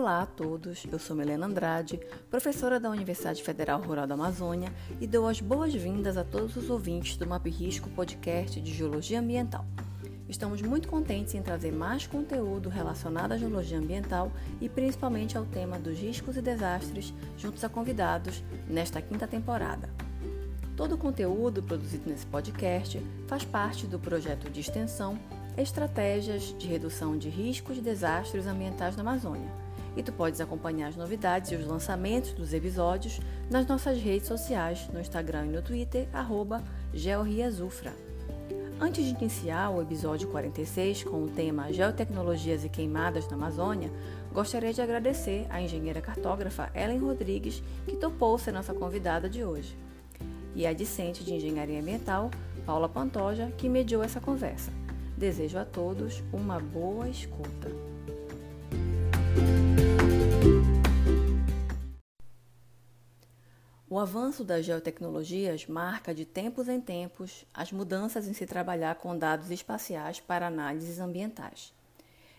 [0.00, 2.00] Olá a todos, eu sou Melena Andrade,
[2.30, 7.18] professora da Universidade Federal Rural da Amazônia e dou as boas-vindas a todos os ouvintes
[7.18, 9.62] do Map Risco Podcast de Geologia Ambiental.
[10.26, 15.78] Estamos muito contentes em trazer mais conteúdo relacionado à geologia ambiental e principalmente ao tema
[15.78, 19.90] dos riscos e desastres juntos a convidados nesta quinta temporada.
[20.78, 25.18] Todo o conteúdo produzido nesse podcast faz parte do projeto de extensão
[25.58, 30.96] Estratégias de Redução de Riscos e Desastres Ambientais na Amazônia e tu podes acompanhar as
[30.96, 36.08] novidades e os lançamentos dos episódios nas nossas redes sociais, no Instagram e no Twitter,
[36.12, 36.62] arroba
[36.92, 37.92] Georriazufra.
[38.80, 43.90] Antes de iniciar o episódio 46 com o tema Geotecnologias e Queimadas na Amazônia,
[44.32, 49.76] gostaria de agradecer à engenheira cartógrafa Ellen Rodrigues, que topou ser nossa convidada de hoje,
[50.54, 52.30] e à discente de Engenharia Ambiental,
[52.64, 54.72] Paula Pantoja, que mediou essa conversa.
[55.14, 57.68] Desejo a todos uma boa escuta.
[64.00, 69.14] O avanço das geotecnologias marca de tempos em tempos as mudanças em se trabalhar com
[69.14, 71.74] dados espaciais para análises ambientais.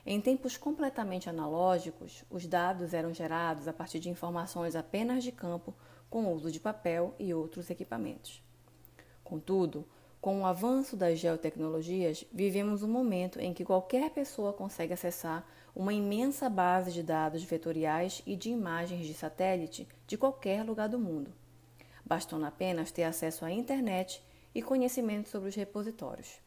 [0.04, 5.72] Em tempos completamente analógicos, os dados eram gerados a partir de informações apenas de campo
[6.10, 8.42] com uso de papel e outros equipamentos.
[9.24, 9.88] Contudo,
[10.20, 15.46] com o avanço das geotecnologias, vivemos um momento em que qualquer pessoa consegue acessar
[15.76, 20.98] uma imensa base de dados vetoriais e de imagens de satélite de qualquer lugar do
[20.98, 21.32] mundo
[22.12, 24.22] bastando apenas ter acesso à internet
[24.54, 26.42] e conhecimento sobre os repositórios.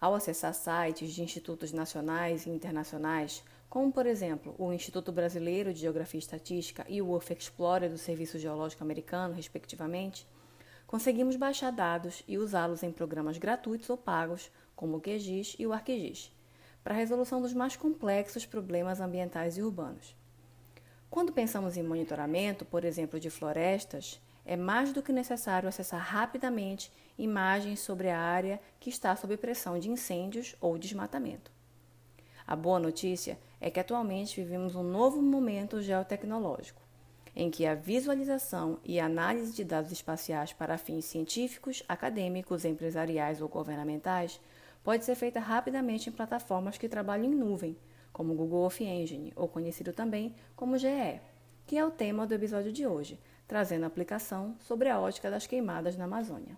[0.00, 5.80] Ao acessar sites de institutos nacionais e internacionais, como por exemplo o Instituto Brasileiro de
[5.80, 10.26] Geografia e Estatística e o Earth Explorer do Serviço Geológico Americano, respectivamente,
[10.86, 15.74] conseguimos baixar dados e usá-los em programas gratuitos ou pagos, como o QGIS e o
[15.74, 16.32] ArcGIS,
[16.82, 20.16] para a resolução dos mais complexos problemas ambientais e urbanos.
[21.10, 26.92] Quando pensamos em monitoramento, por exemplo, de florestas, é mais do que necessário acessar rapidamente
[27.16, 31.50] imagens sobre a área que está sob pressão de incêndios ou desmatamento.
[32.46, 36.82] A boa notícia é que atualmente vivemos um novo momento geotecnológico,
[37.34, 43.48] em que a visualização e análise de dados espaciais para fins científicos, acadêmicos, empresariais ou
[43.48, 44.40] governamentais
[44.82, 47.76] pode ser feita rapidamente em plataformas que trabalham em nuvem,
[48.12, 51.20] como o Google Earth Engine, ou conhecido também como GE,
[51.66, 55.96] que é o tema do episódio de hoje, trazendo aplicação sobre a ótica das queimadas
[55.96, 56.56] na Amazônia.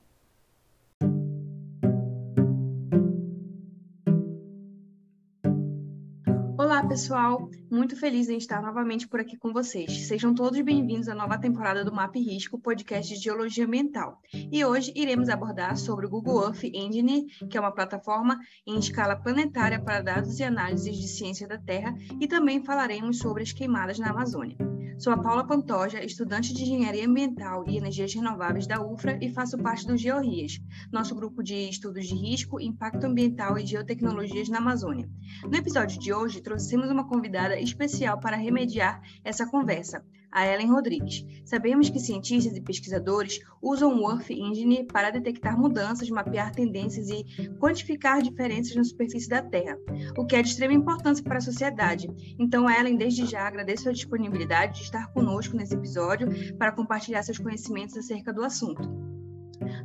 [6.59, 7.49] Olá, pessoal!
[7.71, 10.09] Muito feliz em estar novamente por aqui com vocês.
[10.09, 14.21] Sejam todos bem-vindos à nova temporada do Map Risco, podcast de Geologia Ambiental.
[14.33, 19.17] E hoje iremos abordar sobre o Google Earth Engine, que é uma plataforma em escala
[19.17, 23.99] planetária para dados e análises de ciência da Terra, e também falaremos sobre as queimadas
[23.99, 24.76] na Amazônia.
[24.99, 29.59] Sou a Paula Pantoja, estudante de Engenharia Ambiental e Energias Renováveis da UFRA e faço
[29.59, 30.59] parte do GeoRias,
[30.91, 35.07] nosso grupo de estudos de risco, impacto ambiental e geotecnologias na Amazônia.
[35.45, 40.03] No episódio de hoje, trouxemos uma convidada especial para remediar essa conversa,
[40.37, 41.25] a Ellen Rodrigues.
[41.47, 47.25] Sabemos que cientistas e pesquisadores usam o Earth Engine para detectar mudanças, mapear tendências e
[47.59, 49.79] quantificar diferenças na superfície da Terra,
[50.15, 52.07] o que é de extrema importância para a sociedade.
[52.39, 57.39] Então, Ellen, desde já agradeço a disponibilidade de estar conosco nesse episódio para compartilhar seus
[57.39, 59.16] conhecimentos acerca do assunto.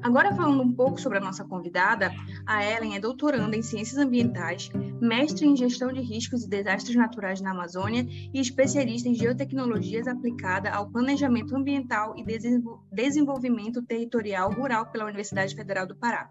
[0.02, 2.12] Agora, falando um pouco sobre a nossa convidada,
[2.46, 7.42] a Ellen é doutoranda em Ciências Ambientais, mestre em Gestão de Riscos e Desastres Naturais
[7.42, 12.26] na Amazônia e especialista em Geotecnologias aplicada ao Planejamento Ambiental e
[12.92, 16.30] Desenvolvimento Territorial Rural pela Universidade Federal do Pará.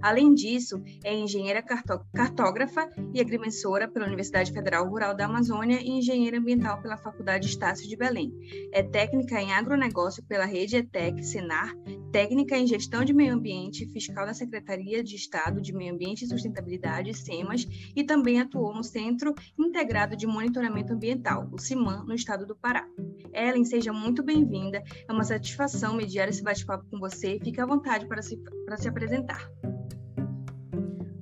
[0.00, 6.38] Além disso, é engenheira cartógrafa e agrimensora pela Universidade Federal Rural da Amazônia e engenheira
[6.38, 8.32] ambiental pela Faculdade Estácio de Belém.
[8.72, 11.74] É técnica em agronegócio pela Rede ETEC Senar,
[12.12, 16.28] técnica em Gestão de Meio Ambiente, fiscal da Secretaria de Estado de Meio Ambiente e
[16.28, 17.66] Sustentabilidade, SEMAS,
[17.96, 22.86] e também atuou no Centro Integrado de Monitoramento Ambiental, o CIMAN, no estado do Pará.
[23.32, 24.82] Ellen, seja muito bem-vinda.
[25.08, 27.40] É uma satisfação mediar esse bate-papo com você.
[27.42, 28.36] Fique à vontade para se,
[28.66, 29.50] para se apresentar.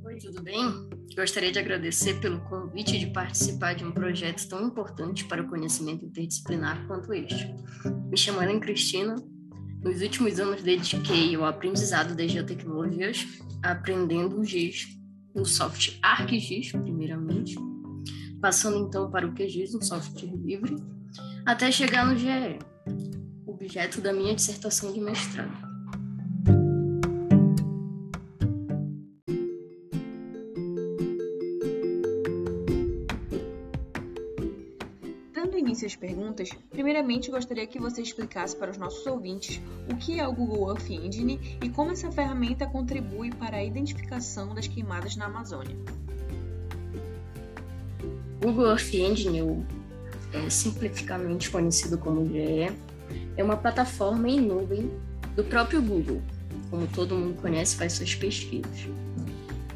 [0.04, 0.90] Oi, tudo bem?
[1.14, 6.04] Gostaria de agradecer pelo convite de participar de um projeto tão importante para o conhecimento
[6.04, 7.54] interdisciplinar quanto este.
[8.10, 9.14] Me chamo Ellen Cristina,
[9.82, 13.26] nos últimos anos dediquei ao aprendizado das geotecnologias,
[13.62, 14.88] aprendendo o GIS,
[15.34, 17.56] o software ArcGIS, primeiramente,
[18.40, 20.76] passando então para o QGIS, um software livre,
[21.46, 22.58] até chegar no GE,
[23.46, 25.69] objeto da minha dissertação de mestrado.
[35.90, 39.60] Suas perguntas, primeiramente gostaria que você explicasse para os nossos ouvintes
[39.90, 44.54] o que é o Google Earth Engine e como essa ferramenta contribui para a identificação
[44.54, 45.76] das queimadas na Amazônia.
[48.40, 49.66] Google Earth Engine,
[50.32, 52.72] é, simplificamente conhecido como GE,
[53.36, 54.90] é uma plataforma em nuvem
[55.34, 56.22] do próprio Google,
[56.70, 58.86] como todo mundo conhece, faz suas pesquisas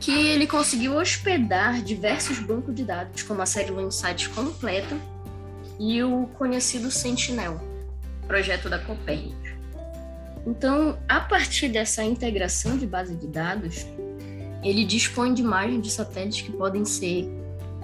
[0.01, 4.95] que ele conseguiu hospedar diversos bancos de dados, como a série Insights completa
[5.79, 7.61] e o conhecido Sentinel,
[8.27, 9.51] projeto da Copernicus.
[10.47, 13.87] Então, a partir dessa integração de base de dados,
[14.63, 17.29] ele dispõe de imagens de satélites que podem ser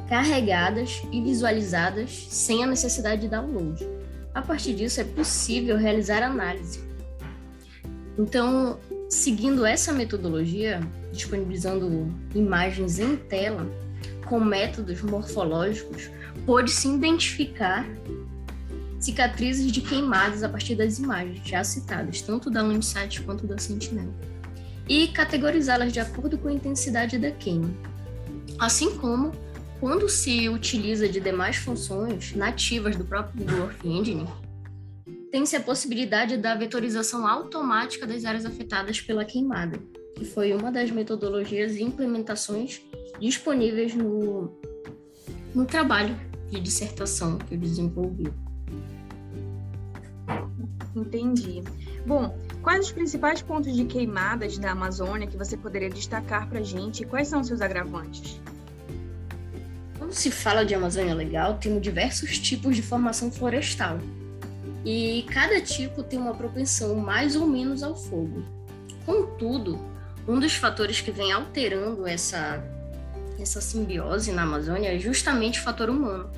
[0.09, 3.87] carregadas e visualizadas sem a necessidade de download.
[4.35, 6.81] A partir disso, é possível realizar análise.
[8.19, 8.79] Então,
[9.09, 10.81] seguindo essa metodologia,
[11.13, 13.67] disponibilizando imagens em tela
[14.27, 16.11] com métodos morfológicos,
[16.45, 17.87] pôde-se identificar
[19.01, 24.13] cicatrizes de queimadas a partir das imagens já citadas, tanto da Landsat quanto da Sentinel,
[24.89, 27.71] e categorizá-las de acordo com a intensidade da queima.
[28.59, 29.33] Assim como,
[29.81, 34.29] quando se utiliza de demais funções nativas do próprio Google Earth Engine,
[35.31, 39.79] tem-se a possibilidade da vetorização automática das áreas afetadas pela queimada,
[40.17, 42.83] que foi uma das metodologias e implementações
[43.19, 44.53] disponíveis no,
[45.55, 46.15] no trabalho
[46.51, 48.33] de dissertação que eu desenvolvi.
[50.95, 51.63] Entendi.
[52.07, 56.63] Bom, quais os principais pontos de queimadas da Amazônia que você poderia destacar para a
[56.63, 58.41] gente e quais são seus agravantes?
[59.99, 63.99] Quando se fala de Amazônia Legal, temos diversos tipos de formação florestal.
[64.85, 68.43] E cada tipo tem uma propensão mais ou menos ao fogo.
[69.05, 69.79] Contudo,
[70.27, 72.65] um dos fatores que vem alterando essa,
[73.43, 76.31] essa simbiose na Amazônia é justamente o fator humano,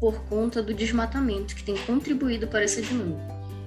[0.00, 3.22] por conta do desmatamento, que tem contribuído para essa dinâmica.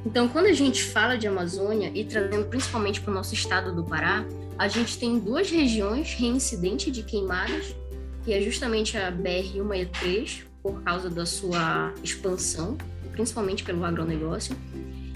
[0.06, 3.84] Então, quando a gente fala de Amazônia, e trazendo principalmente para o nosso estado do
[3.84, 4.26] Pará,
[4.58, 7.76] a gente tem duas regiões reincidentes de queimadas,
[8.24, 12.78] que é justamente a BR-163, por causa da sua expansão,
[13.12, 14.56] principalmente pelo agronegócio,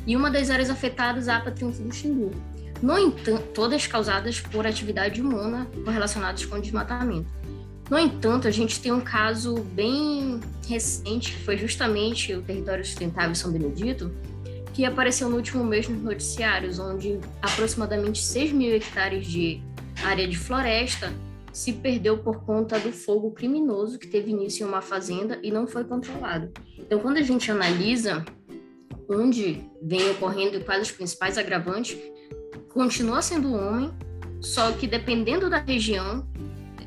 [0.07, 2.31] e uma das áreas afetadas, a APA Triunfo do Xingu,
[2.81, 7.38] no entanto, todas causadas por atividade humana correlacionadas com desmatamento.
[7.89, 13.33] No entanto, a gente tem um caso bem recente, que foi justamente o Território Sustentável
[13.33, 14.11] São Benedito,
[14.73, 19.61] que apareceu no último mês nos noticiários, onde aproximadamente 6 mil hectares de
[20.03, 21.11] área de floresta
[21.51, 25.65] se perdeu por conta do fogo criminoso que teve início em uma fazenda e não
[25.65, 26.51] foi controlado.
[26.77, 28.23] Então, quando a gente analisa
[29.09, 31.97] onde vem ocorrendo e quais os principais agravantes,
[32.71, 33.91] continua sendo homem,
[34.39, 36.27] só que dependendo da região,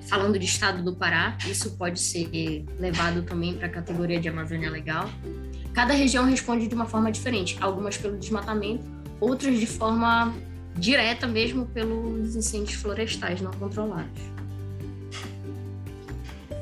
[0.06, 4.70] falando de estado do Pará, isso pode ser levado também para a categoria de Amazônia
[4.70, 5.08] Legal.
[5.72, 8.84] Cada região responde de uma forma diferente, algumas pelo desmatamento,
[9.20, 10.34] outras de forma
[10.76, 14.22] direta mesmo pelos incêndios florestais não controlados.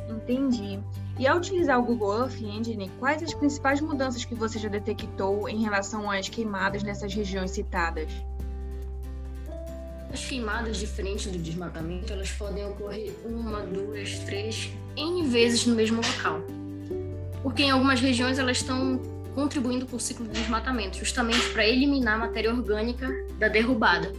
[0.08, 0.78] Entendi.
[1.19, 5.48] E ao utilizar o Google Earth Engine, quais as principais mudanças que você já detectou
[5.48, 8.10] em relação às queimadas nessas regiões citadas?
[10.12, 16.02] As queimadas diferentes do desmatamento, elas podem ocorrer uma, duas, três, N vezes no mesmo
[16.02, 16.40] local.
[17.42, 19.00] Porque em algumas regiões elas estão
[19.35, 23.08] contribuindo para o ciclo de desmatamento, justamente para eliminar a matéria orgânica
[23.38, 24.12] da derrubada.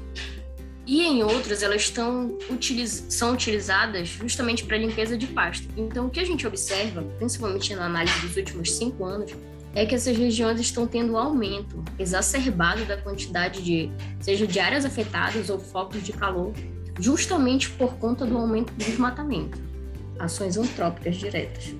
[0.88, 5.68] E em outras, elas estão utiliz são utilizadas justamente para limpeza de pasto.
[5.78, 9.32] Então, o que a gente observa, principalmente na análise dos últimos cinco anos,
[9.74, 14.86] é que essas regiões estão tendo um aumento exacerbado da quantidade de, seja de áreas
[14.86, 16.52] afetadas ou focos de calor,
[17.00, 19.60] justamente por conta do aumento do desmatamento,
[20.20, 21.74] ações antrópicas diretas.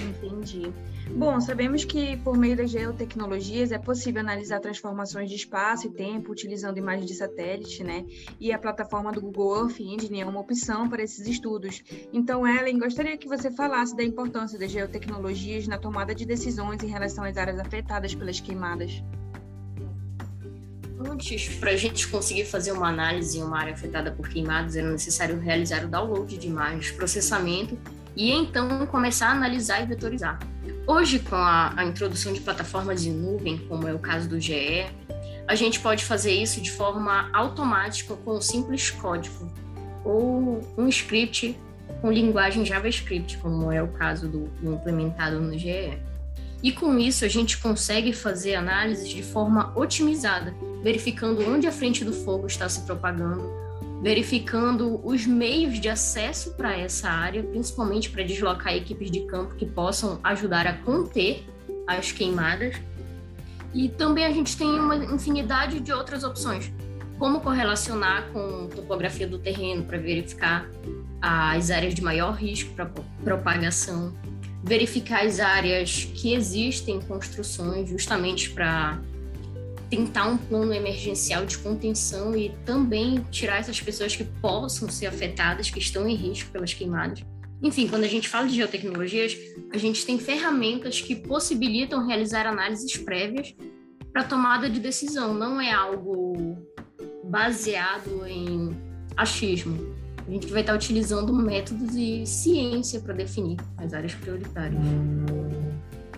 [0.00, 0.72] Entendi.
[1.10, 6.32] Bom, sabemos que por meio das geotecnologias é possível analisar transformações de espaço e tempo
[6.32, 8.04] utilizando imagens de satélite, né?
[8.40, 11.82] E a plataforma do Google Earth Engine é uma opção para esses estudos.
[12.12, 16.88] Então, Ellen, gostaria que você falasse da importância das geotecnologias na tomada de decisões em
[16.88, 19.02] relação às áreas afetadas pelas queimadas.
[20.98, 24.90] Antes, para a gente conseguir fazer uma análise em uma área afetada por queimadas, era
[24.90, 27.76] necessário realizar o download de imagens, processamento
[28.16, 30.38] e então começar a analisar e vetorizar.
[30.86, 34.86] Hoje, com a, a introdução de plataformas de nuvem, como é o caso do GE,
[35.46, 39.52] a gente pode fazer isso de forma automática com um simples código
[40.04, 41.58] ou um script
[42.00, 45.98] com linguagem JavaScript, como é o caso do, do implementado no GE.
[46.62, 52.04] E com isso a gente consegue fazer análises de forma otimizada, verificando onde a frente
[52.04, 53.50] do fogo está se propagando,
[54.02, 59.64] verificando os meios de acesso para essa área, principalmente para deslocar equipes de campo que
[59.64, 61.44] possam ajudar a conter
[61.86, 62.74] as queimadas.
[63.72, 66.72] E também a gente tem uma infinidade de outras opções,
[67.16, 70.68] como correlacionar com topografia do terreno para verificar
[71.20, 72.86] as áreas de maior risco para
[73.22, 74.12] propagação,
[74.64, 79.00] verificar as áreas que existem construções justamente para
[79.92, 85.68] tentar um plano emergencial de contenção e também tirar essas pessoas que possam ser afetadas,
[85.68, 87.22] que estão em risco pelas queimadas.
[87.62, 89.36] Enfim, quando a gente fala de geotecnologias,
[89.70, 93.54] a gente tem ferramentas que possibilitam realizar análises prévias
[94.10, 96.56] para tomada de decisão, não é algo
[97.24, 98.70] baseado em
[99.14, 99.94] achismo.
[100.26, 104.80] A gente vai estar utilizando métodos e ciência para definir as áreas prioritárias.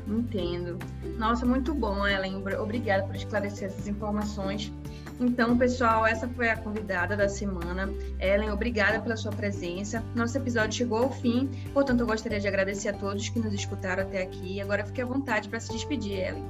[0.06, 0.78] Entendo.
[1.16, 2.36] Nossa, muito bom, Ellen.
[2.36, 4.72] Obrigada por esclarecer essas informações.
[5.18, 7.88] Então, pessoal, essa foi a convidada da semana.
[8.18, 10.02] Ellen, obrigada pela sua presença.
[10.14, 14.02] Nosso episódio chegou ao fim, portanto, eu gostaria de agradecer a todos que nos escutaram
[14.02, 14.60] até aqui.
[14.60, 16.44] Agora fique à vontade para se despedir, Ellen.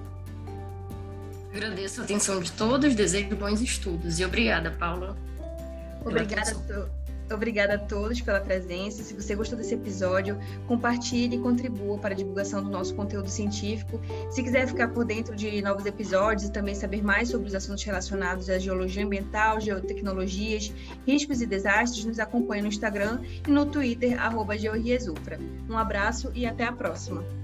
[1.55, 5.17] Agradeço a atenção de todos, desejo bons estudos e obrigada, Paula.
[6.05, 7.04] Obrigada a todos.
[7.33, 9.03] Obrigada a todos pela presença.
[9.03, 14.01] Se você gostou desse episódio, compartilhe e contribua para a divulgação do nosso conteúdo científico.
[14.31, 17.83] Se quiser ficar por dentro de novos episódios e também saber mais sobre os assuntos
[17.85, 20.73] relacionados à geologia ambiental, geotecnologias,
[21.07, 24.55] riscos e desastres, nos acompanhe no Instagram e no Twitter, arroba
[25.69, 27.44] Um abraço e até a próxima.